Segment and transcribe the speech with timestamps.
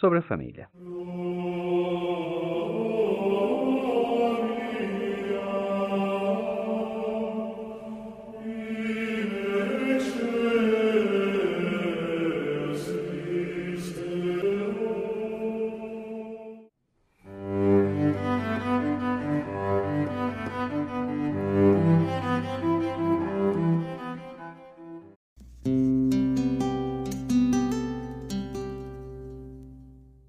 [0.00, 0.22] sobre a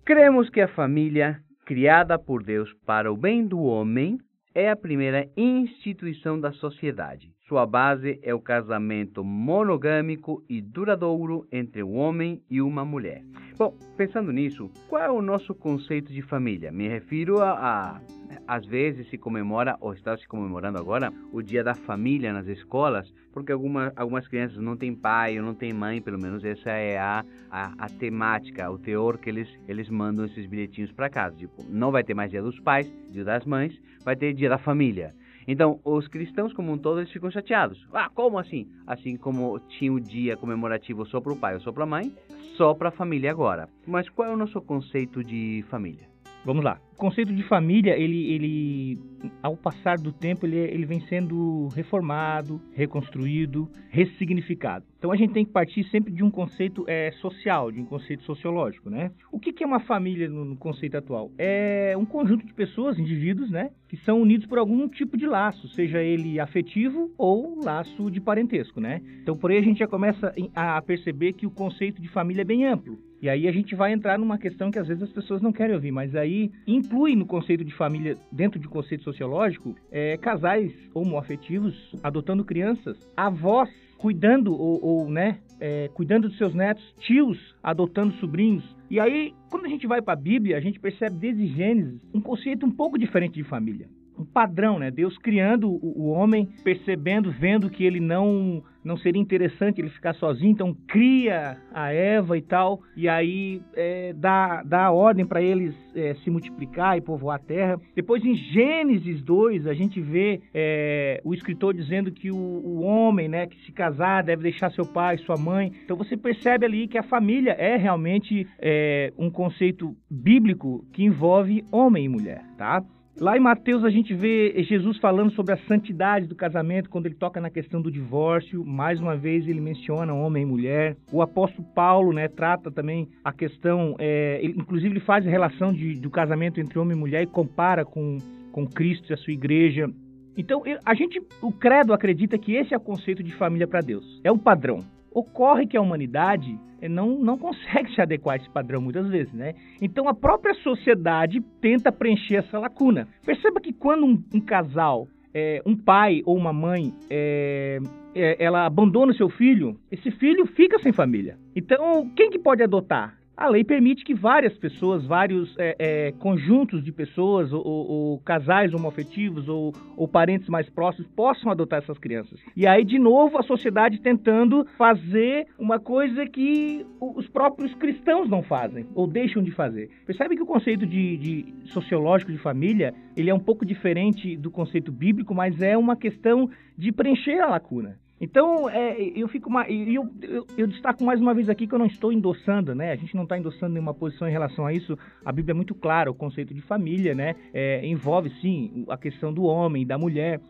[0.09, 4.17] Cremos que a família, criada por Deus para o bem do homem,
[4.55, 7.31] é a primeira instituição da sociedade.
[7.49, 13.23] Sua base é o casamento monogâmico e duradouro entre um homem e uma mulher.
[13.57, 16.71] Bom, pensando nisso, qual é o nosso conceito de família?
[16.71, 18.01] Me refiro a, a
[18.47, 23.11] às vezes se comemora, ou está se comemorando agora, o Dia da Família nas escolas,
[23.33, 26.99] porque alguma, algumas crianças não têm pai ou não têm mãe, pelo menos essa é
[26.99, 31.35] a, a, a temática, o teor que eles, eles mandam esses bilhetinhos para casa.
[31.35, 34.59] Tipo, não vai ter mais Dia dos Pais, Dia das Mães, vai ter Dia da
[34.59, 35.15] Família.
[35.51, 37.83] Então, os cristãos como um todo, eles ficam chateados.
[37.91, 38.67] Ah, como assim?
[38.85, 42.13] Assim como tinha o dia comemorativo só para o pai ou só para a mãe,
[42.55, 43.67] só para a família agora.
[43.87, 46.08] Mas qual é o nosso conceito de família?
[46.45, 46.79] Vamos lá.
[46.93, 48.99] O conceito de família, ele, ele
[49.41, 54.85] ao passar do tempo, ele, ele vem sendo reformado, reconstruído, ressignificado.
[54.97, 58.23] Então a gente tem que partir sempre de um conceito é, social, de um conceito
[58.23, 59.11] sociológico, né?
[59.31, 61.31] O que, que é uma família no, no, conceito atual?
[61.37, 63.71] É um conjunto de pessoas, indivíduos, né?
[63.87, 68.79] Que são unidos por algum tipo de laço, seja ele afetivo ou laço de parentesco,
[68.79, 69.01] né?
[69.21, 72.45] Então por aí a gente já começa a perceber que o conceito de família é
[72.45, 72.97] bem amplo.
[73.21, 75.75] E aí a gente vai entrar numa questão que às vezes as pessoas não querem
[75.75, 81.75] ouvir, mas aí inclui no conceito de família, dentro de conceito sociológico, é, casais homoafetivos
[82.01, 88.63] adotando crianças, avós cuidando ou, ou né, é, cuidando dos seus netos, tios adotando sobrinhos.
[88.89, 92.21] E aí, quando a gente vai para a Bíblia, a gente percebe desde Gênesis um
[92.21, 93.87] conceito um pouco diferente de família
[94.19, 94.91] um padrão, né?
[94.91, 100.13] Deus criando o, o, homem, percebendo, vendo que ele não não seria interessante ele ficar
[100.15, 105.41] sozinho, então cria a Eva e tal, e aí é, dá, dá a ordem para
[105.41, 107.79] eles é, se multiplicar e povoar a terra.
[107.93, 113.27] Depois em Gênesis 2 a gente vê é, o escritor dizendo que o, o, homem,
[113.27, 115.73] né, que se casar deve deixar seu pai, sua mãe.
[115.83, 121.65] Então você percebe ali que a família é realmente é, um conceito bíblico que envolve
[121.69, 122.83] homem e mulher, tá?
[123.19, 127.15] Lá em Mateus a gente vê Jesus falando sobre a santidade do casamento quando ele
[127.15, 128.63] toca na questão do divórcio.
[128.63, 130.95] Mais uma vez ele menciona homem e mulher.
[131.11, 135.73] O apóstolo Paulo, né, trata também a questão, é, ele, inclusive ele faz a relação
[135.73, 138.19] de, do casamento entre homem e mulher e compara com,
[138.53, 139.89] com Cristo e a sua igreja.
[140.37, 144.21] Então a gente, o credo acredita que esse é o conceito de família para Deus.
[144.23, 144.79] É um padrão.
[145.11, 146.57] Ocorre que a humanidade
[146.87, 149.53] não, não consegue se adequar a esse padrão muitas vezes, né?
[149.81, 153.07] Então a própria sociedade tenta preencher essa lacuna.
[153.25, 157.79] Perceba que quando um, um casal, é, um pai ou uma mãe, é,
[158.15, 161.37] é, ela abandona o seu filho, esse filho fica sem família.
[161.55, 163.18] Então quem que pode adotar?
[163.39, 168.73] A lei permite que várias pessoas, vários é, é, conjuntos de pessoas, ou, ou, casais
[168.73, 172.37] homoafetivos, ou, ou, parentes mais próximos, possam adotar essas crianças.
[172.53, 178.43] E aí, de novo, a sociedade tentando fazer uma coisa que os próprios cristãos não
[178.43, 179.89] fazem, ou deixam de fazer.
[180.05, 184.51] Percebe que o conceito de, de sociológico de família, ele é um pouco diferente do
[184.51, 187.97] conceito bíblico, mas é uma questão de preencher a lacuna.
[188.21, 191.85] Então, é, eu fico eu, eu, eu, destaco mais uma vez aqui que eu não
[191.85, 192.91] estou endossando, né?
[192.91, 194.97] A gente não está endossando nenhuma posição em relação a isso.
[195.23, 197.35] A Bíblia é muito clara, o conceito de família, né?
[197.53, 200.41] É, envolve sim a questão do homem, da mulher.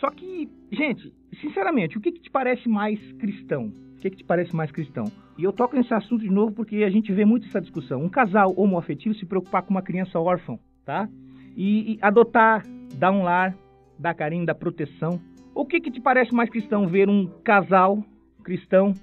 [0.00, 3.72] Só que, gente, sinceramente, o que, que te parece mais cristão?
[3.96, 5.04] O que, que te parece mais cristão?
[5.36, 8.02] E eu toco nesse assunto de novo porque a gente vê muito essa discussão.
[8.02, 11.08] Um casal homoafetivo se preocupar com uma criança órfã, tá?
[11.56, 12.64] E, e adotar,
[12.94, 13.54] dar um lar,
[13.98, 15.20] dar carinho, dar proteção.
[15.58, 16.86] O que, que te parece mais cristão?
[16.86, 18.04] Ver um casal
[18.44, 18.94] cristão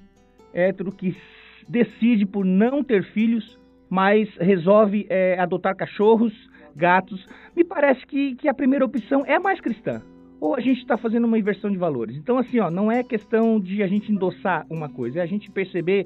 [0.54, 1.14] hétero que
[1.68, 6.32] decide por não ter filhos, mas resolve é, adotar cachorros,
[6.74, 7.28] gatos.
[7.54, 10.02] Me parece que, que a primeira opção é mais cristã.
[10.40, 12.16] Ou a gente está fazendo uma inversão de valores.
[12.16, 15.52] Então, assim, ó, não é questão de a gente endossar uma coisa, é a gente
[15.52, 16.04] perceber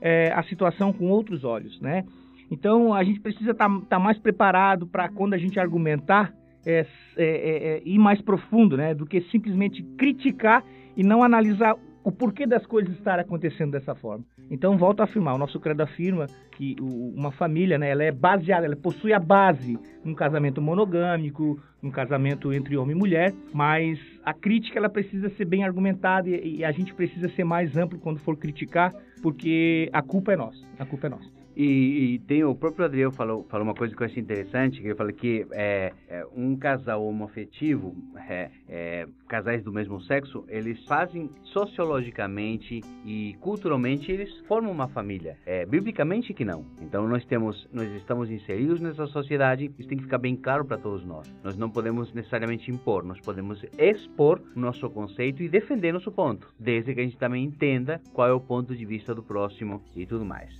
[0.00, 2.04] é, a situação com outros olhos, né?
[2.50, 6.34] Então, a gente precisa estar tá, tá mais preparado para quando a gente argumentar,
[6.64, 6.86] é,
[7.16, 8.94] é, é, é, ir mais profundo, né?
[8.94, 10.64] Do que simplesmente criticar
[10.96, 14.24] e não analisar o porquê das coisas estarem acontecendo dessa forma.
[14.50, 18.66] Então, volto a afirmar, o nosso credo afirma que uma família, né, ela é baseada,
[18.66, 24.34] ela possui a base num casamento monogâmico, num casamento entre homem e mulher, mas a
[24.34, 28.18] crítica ela precisa ser bem argumentada e, e a gente precisa ser mais amplo quando
[28.18, 28.92] for criticar,
[29.22, 31.41] porque a culpa é nossa, a culpa é nossa.
[31.56, 34.86] E, e, tem o próprio Adriel falou, falou uma coisa que eu achei interessante, que
[34.86, 37.94] ele falou que é, é um casal homoafetivo,
[38.28, 45.36] é, é, casais do mesmo sexo, eles fazem sociologicamente e culturalmente, eles formam uma família.
[45.44, 46.64] É, biblicamente que não.
[46.80, 50.78] Então nós temos, nós estamos inseridos nessa sociedade, isso tem que ficar bem claro para
[50.78, 51.32] todos nós.
[51.42, 56.94] Nós não podemos necessariamente impor, nós podemos expor nosso conceito e defender nosso ponto, desde
[56.94, 60.24] que a gente também entenda qual é o ponto de vista do próximo e tudo
[60.24, 60.58] mais.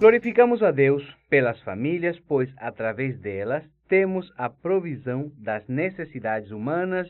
[0.00, 7.06] Glorificamos a Deus pelas famílias, pois através delas temos a provisão das necessidades humanas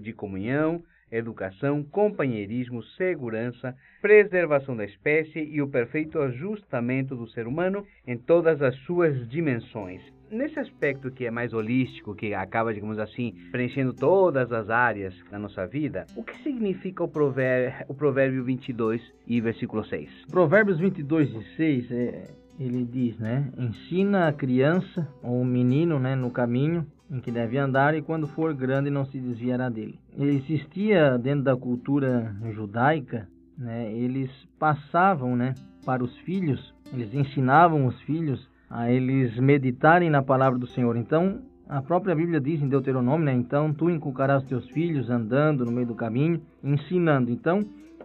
[0.00, 0.82] de comunhão,
[1.16, 8.60] educação, companheirismo, segurança, preservação da espécie e o perfeito ajustamento do ser humano em todas
[8.62, 10.02] as suas dimensões.
[10.30, 15.38] Nesse aspecto que é mais holístico, que acaba, digamos assim, preenchendo todas as áreas da
[15.38, 20.26] nossa vida, o que significa o provérbio, o provérbio 22 e versículo 6?
[20.30, 22.24] Provérbios 22 e 6, é,
[22.58, 23.48] ele diz, né?
[23.56, 28.26] Ensina a criança ou o menino né, no caminho em que deve andar e quando
[28.26, 29.98] for grande não se desviará dele.
[30.18, 35.54] Existia dentro da cultura judaica, né, eles passavam né,
[35.84, 40.96] para os filhos, eles ensinavam os filhos a eles meditarem na palavra do Senhor.
[40.96, 45.72] Então, a própria Bíblia diz em Deuteronômio, né, então tu inculcarás teus filhos andando no
[45.72, 47.30] meio do caminho, ensinando.
[47.30, 47.60] Então,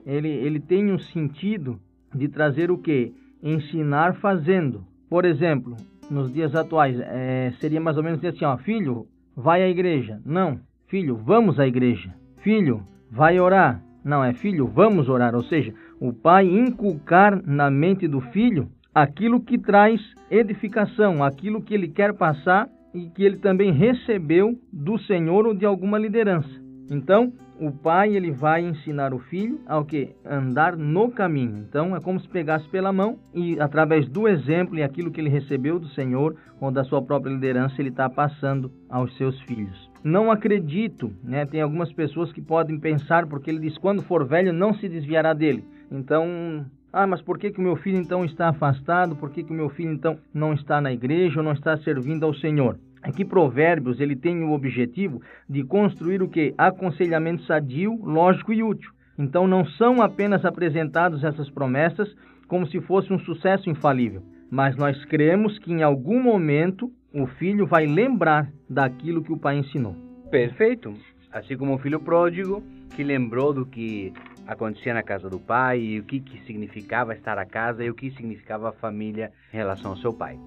[0.06, 1.80] ele, ele tem um sentido
[2.14, 3.14] de trazer o que?
[3.42, 4.84] Ensinar fazendo.
[5.10, 5.76] Por exemplo,
[6.10, 10.20] nos dias atuais, é, seria mais ou menos assim, ó, filho, vai à igreja.
[10.26, 12.14] Não, filho, vamos à igreja.
[12.42, 13.82] Filho, vai orar.
[14.04, 15.36] Não, é filho, vamos orar.
[15.36, 20.02] Ou seja, o pai inculcar na mente do filho aquilo que traz
[20.32, 25.66] edificação, aquilo que ele quer passar e que ele também recebeu do Senhor ou de
[25.66, 26.50] alguma liderança.
[26.90, 31.58] Então, o pai ele vai ensinar o filho ao que andar no caminho.
[31.58, 35.30] Então é como se pegasse pela mão e através do exemplo e aquilo que ele
[35.30, 39.90] recebeu do Senhor ou da sua própria liderança ele está passando aos seus filhos.
[40.04, 41.46] Não acredito, né?
[41.46, 45.34] Tem algumas pessoas que podem pensar porque ele diz quando for velho não se desviará
[45.34, 45.66] dele.
[45.92, 49.16] Então ah, mas por que, que o meu filho então está afastado?
[49.16, 52.26] Por que, que o meu filho então não está na igreja ou não está servindo
[52.26, 52.80] ao Senhor?
[53.02, 56.54] Aqui Provérbios ele tem o objetivo de construir o que?
[56.58, 58.92] Aconselhamento sadio, lógico e útil.
[59.18, 62.14] Então não são apenas apresentadas essas promessas
[62.48, 67.66] como se fosse um sucesso infalível, mas nós cremos que em algum momento o filho
[67.68, 69.96] vai lembrar daquilo que o pai ensinou.
[70.32, 70.94] Perfeito.
[71.32, 72.64] Assim como o filho pródigo
[72.96, 74.12] que lembrou do que
[74.48, 77.94] acontecia na casa do pai e o que, que significava estar a casa e o
[77.94, 80.40] que significava a família em relação ao seu pai.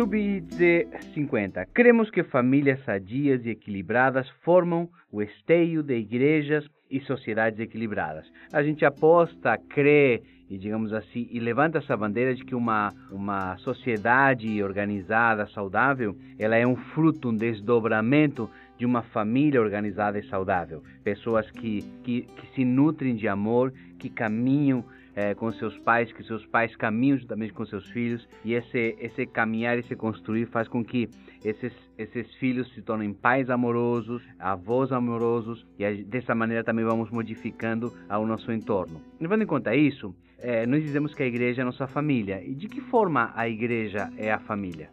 [0.00, 1.66] Subídice 50.
[1.74, 8.24] Cremos que famílias sadias e equilibradas formam o esteio de igrejas e sociedades equilibradas.
[8.50, 13.58] A gente aposta, crê e digamos assim, e levanta essa bandeira de que uma, uma
[13.58, 20.82] sociedade organizada, saudável, ela é um fruto, um desdobramento de uma família organizada e saudável.
[21.04, 24.82] Pessoas que, que, que se nutrem de amor, que caminham
[25.14, 29.26] é, com seus pais, que seus pais caminham juntamente com seus filhos, e esse, esse
[29.26, 31.08] caminhar e se construir faz com que
[31.44, 37.92] esses, esses filhos se tornem pais amorosos, avós amorosos, e dessa maneira também vamos modificando
[38.08, 39.00] o nosso entorno.
[39.20, 42.42] Levando em conta isso, é, nós dizemos que a igreja é a nossa família.
[42.44, 44.90] E de que forma a igreja é a família?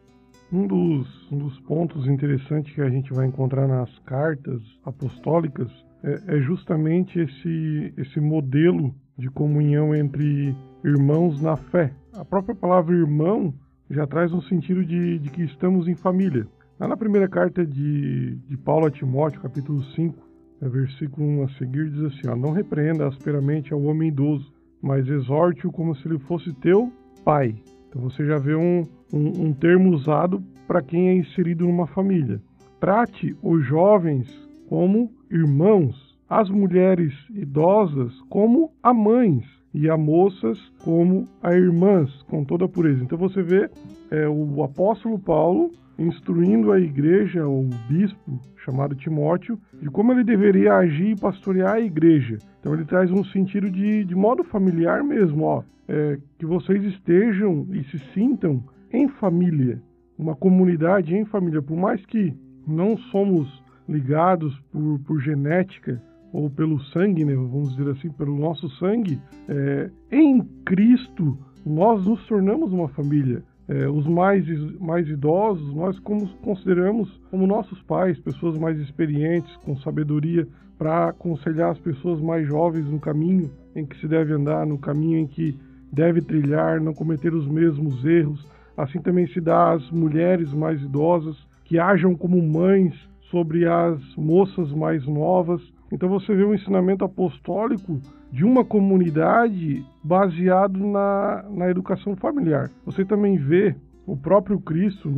[0.52, 5.70] Um dos, um dos pontos interessantes que a gente vai encontrar nas cartas apostólicas
[6.04, 11.94] é, é justamente esse, esse modelo de comunhão entre irmãos na fé.
[12.14, 13.54] A própria palavra irmão
[13.90, 16.48] já traz um sentido de, de que estamos em família.
[16.80, 20.16] Lá na primeira carta de, de Paulo a Timóteo, capítulo 5,
[20.62, 25.08] é versículo 1 a seguir, diz assim: ó, Não repreenda asperamente ao homem idoso, mas
[25.08, 26.92] exorte-o como se ele fosse teu
[27.24, 27.56] pai.
[27.90, 28.84] Então você já vê um,
[29.14, 32.42] um, um termo usado para quem é inserido numa família.
[32.80, 34.28] Trate os jovens
[34.68, 42.44] como irmãos as mulheres idosas como a mães e a moças como a irmãs, com
[42.44, 43.04] toda a pureza.
[43.04, 43.70] Então você vê
[44.12, 50.76] é, o apóstolo Paulo instruindo a igreja, o bispo chamado Timóteo, de como ele deveria
[50.76, 52.38] agir e pastorear a igreja.
[52.60, 57.66] Então ele traz um sentido de, de modo familiar mesmo, ó, é, que vocês estejam
[57.72, 59.82] e se sintam em família,
[60.18, 62.34] uma comunidade em família, por mais que
[62.68, 66.02] não somos ligados por, por genética,
[66.38, 72.24] ou pelo sangue, né, vamos dizer assim, pelo nosso sangue, é, em Cristo nós nos
[72.28, 73.42] tornamos uma família.
[73.68, 74.46] É, os mais,
[74.80, 81.72] mais idosos, nós como consideramos como nossos pais, pessoas mais experientes, com sabedoria, para aconselhar
[81.72, 85.58] as pessoas mais jovens no caminho em que se deve andar, no caminho em que
[85.92, 88.48] deve trilhar, não cometer os mesmos erros.
[88.78, 92.94] Assim também se dá às mulheres mais idosas, que ajam como mães
[93.32, 95.62] sobre as moças mais novas.
[95.92, 98.00] Então você vê um ensinamento apostólico
[98.32, 102.70] de uma comunidade baseado na, na educação familiar.
[102.86, 103.76] Você também vê
[104.06, 105.10] o próprio Cristo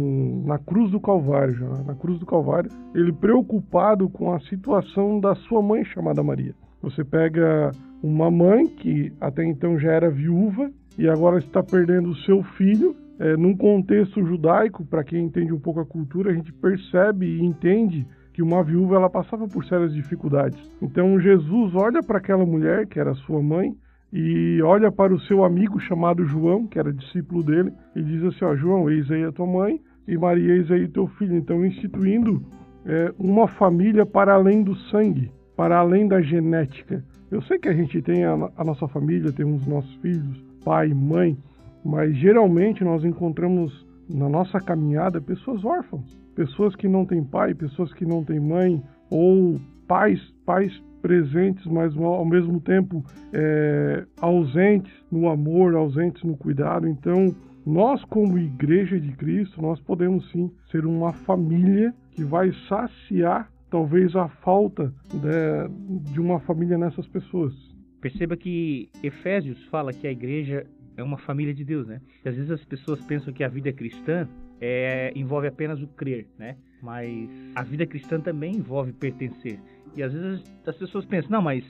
[0.46, 5.62] na cruz do Calvário, na cruz do Calvário, ele preocupado com a situação da sua
[5.62, 6.56] mãe chamada Maria.
[6.82, 7.72] Você pega
[8.02, 12.96] uma mãe que até então já era viúva e agora está perdendo o seu filho.
[13.20, 17.44] É, num contexto judaico, para quem entende um pouco a cultura, a gente percebe e
[17.44, 18.08] entende
[18.40, 20.58] que uma viúva ela passava por sérias dificuldades.
[20.82, 23.76] Então Jesus olha para aquela mulher que era sua mãe
[24.14, 28.46] e olha para o seu amigo chamado João, que era discípulo dele, e diz assim:
[28.46, 31.36] ó, João, eis aí a tua mãe e Maria, eis aí teu filho.
[31.36, 32.42] Então instituindo
[32.86, 37.04] é, uma família para além do sangue, para além da genética.
[37.30, 41.38] Eu sei que a gente tem a, a nossa família, temos nossos filhos, pai, mãe,
[41.84, 47.94] mas geralmente nós encontramos na nossa caminhada pessoas órfãs pessoas que não têm pai, pessoas
[47.94, 48.82] que não têm mãe,
[49.12, 53.04] ou pais, pais presentes, mas ao mesmo tempo
[53.34, 56.88] é, ausentes no amor, ausentes no cuidado.
[56.88, 63.52] Então, nós como igreja de Cristo, nós podemos sim ser uma família que vai saciar
[63.70, 67.54] talvez a falta de, de uma família nessas pessoas.
[68.00, 70.66] Perceba que Efésios fala que a igreja
[70.96, 72.00] é uma família de Deus, né?
[72.24, 74.26] E às vezes as pessoas pensam que a vida cristã
[74.62, 76.56] é, envolve apenas o crer, né?
[76.82, 79.60] Mas a vida cristã também envolve pertencer.
[79.96, 81.64] E às vezes as pessoas pensam, não, mas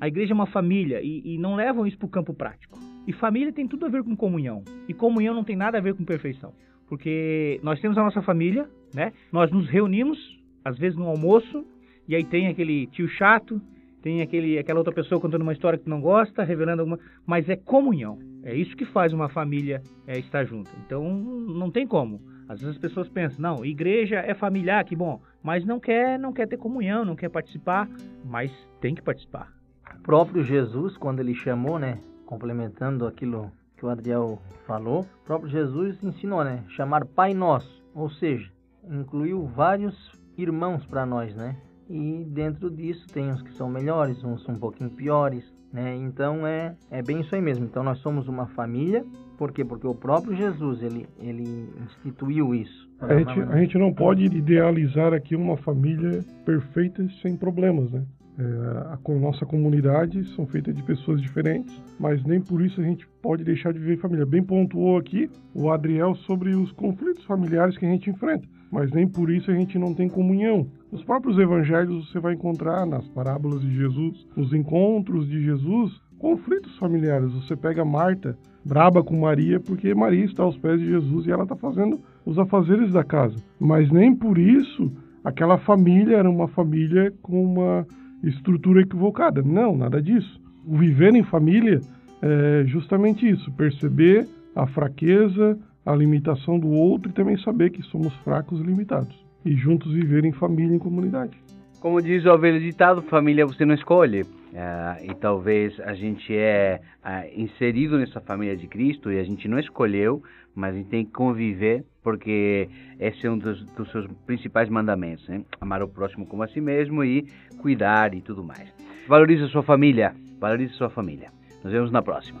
[0.00, 2.78] a igreja é uma família e, e não levam isso para o campo prático.
[3.06, 4.62] E família tem tudo a ver com comunhão.
[4.88, 6.52] E comunhão não tem nada a ver com perfeição.
[6.88, 9.12] Porque nós temos a nossa família, né?
[9.32, 10.18] Nós nos reunimos,
[10.64, 11.64] às vezes no almoço,
[12.08, 13.60] e aí tem aquele tio chato,
[14.04, 16.98] tem aquele, aquela outra pessoa contando uma história que tu não gosta, revelando alguma.
[17.24, 18.18] Mas é comunhão.
[18.42, 20.70] É isso que faz uma família é, estar junta.
[20.84, 22.20] Então não tem como.
[22.46, 26.34] Às vezes as pessoas pensam, não, igreja é familiar, que bom, mas não quer, não
[26.34, 27.88] quer ter comunhão, não quer participar,
[28.22, 29.50] mas tem que participar.
[29.96, 35.50] O próprio Jesus, quando ele chamou, né, complementando aquilo que o Adriel falou, o próprio
[35.50, 38.52] Jesus ensinou, né, chamar Pai Nosso, ou seja,
[38.86, 41.56] incluiu vários irmãos para nós, né?
[41.88, 45.96] E dentro disso tem uns que são melhores, uns um pouquinho piores, né?
[45.96, 47.64] Então é, é bem isso aí mesmo.
[47.64, 49.04] Então nós somos uma família,
[49.36, 49.64] por quê?
[49.64, 52.88] Porque o próprio Jesus ele, ele instituiu isso.
[53.00, 58.04] A gente, a gente não pode idealizar aqui uma família perfeita sem problemas, né?
[58.36, 63.06] É, a nossa comunidade são feitas de pessoas diferentes, mas nem por isso a gente
[63.22, 64.26] pode deixar de viver família.
[64.26, 69.06] Bem pontuou aqui o Adriel sobre os conflitos familiares que a gente enfrenta, mas nem
[69.06, 70.66] por isso a gente não tem comunhão.
[70.90, 76.76] Nos próprios evangelhos você vai encontrar nas parábolas de Jesus, nos encontros de Jesus, conflitos
[76.78, 77.32] familiares.
[77.34, 81.44] Você pega Marta, braba com Maria, porque Maria está aos pés de Jesus e ela
[81.44, 83.36] está fazendo os afazeres da casa.
[83.60, 84.90] Mas nem por isso
[85.22, 87.86] aquela família era uma família com uma
[88.28, 89.42] estrutura equivocada.
[89.42, 90.40] Não, nada disso.
[90.66, 91.80] O viver em família
[92.22, 98.14] é justamente isso: perceber a fraqueza, a limitação do outro e também saber que somos
[98.24, 99.14] fracos e limitados.
[99.44, 101.36] E juntos viver em família, em comunidade.
[101.84, 104.22] Como diz o velho ditado, família você não escolhe.
[104.22, 109.46] Uh, e talvez a gente é uh, inserido nessa família de Cristo e a gente
[109.46, 110.22] não escolheu,
[110.54, 115.28] mas a gente tem que conviver, porque esse é um dos, dos seus principais mandamentos,
[115.28, 115.44] né?
[115.60, 117.26] Amar o próximo como a si mesmo e
[117.60, 118.72] cuidar e tudo mais.
[119.06, 121.28] Valorize a sua família, valorize a sua família.
[121.62, 122.40] Nos vemos na próxima.